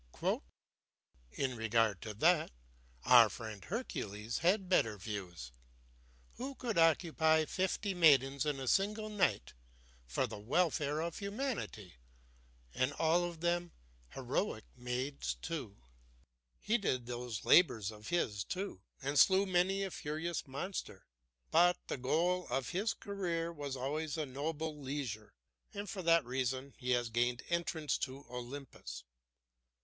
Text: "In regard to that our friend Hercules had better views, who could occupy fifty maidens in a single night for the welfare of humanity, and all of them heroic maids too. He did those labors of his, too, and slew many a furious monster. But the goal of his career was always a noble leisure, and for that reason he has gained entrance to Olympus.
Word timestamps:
"In 1.37 1.55
regard 1.55 2.01
to 2.01 2.15
that 2.15 2.49
our 3.05 3.29
friend 3.29 3.63
Hercules 3.63 4.39
had 4.39 4.67
better 4.67 4.97
views, 4.97 5.51
who 6.37 6.55
could 6.55 6.79
occupy 6.79 7.45
fifty 7.45 7.93
maidens 7.93 8.43
in 8.43 8.59
a 8.59 8.67
single 8.67 9.09
night 9.09 9.53
for 10.07 10.25
the 10.25 10.39
welfare 10.39 11.01
of 11.01 11.19
humanity, 11.19 11.97
and 12.73 12.93
all 12.93 13.25
of 13.25 13.41
them 13.41 13.73
heroic 14.15 14.63
maids 14.75 15.35
too. 15.35 15.77
He 16.59 16.79
did 16.79 17.05
those 17.05 17.45
labors 17.45 17.91
of 17.91 18.07
his, 18.07 18.43
too, 18.43 18.81
and 19.03 19.19
slew 19.19 19.45
many 19.45 19.83
a 19.83 19.91
furious 19.91 20.47
monster. 20.47 21.05
But 21.51 21.77
the 21.85 21.97
goal 21.97 22.47
of 22.49 22.69
his 22.69 22.95
career 22.95 23.53
was 23.53 23.75
always 23.75 24.17
a 24.17 24.25
noble 24.25 24.75
leisure, 24.81 25.35
and 25.75 25.87
for 25.87 26.01
that 26.01 26.25
reason 26.25 26.73
he 26.79 26.89
has 26.93 27.11
gained 27.11 27.43
entrance 27.49 27.99
to 27.99 28.25
Olympus. 28.31 29.03